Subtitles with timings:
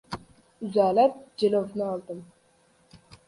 [0.67, 2.25] Uzalib, jilovni oldim.